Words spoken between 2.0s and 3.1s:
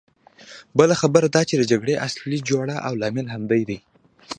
اصلي جرړه او